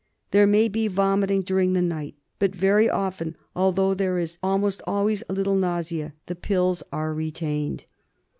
[0.31, 5.21] There may be vomiting during the night, but very often, although there is almost always
[5.29, 7.85] a little nausea, the pills are retained.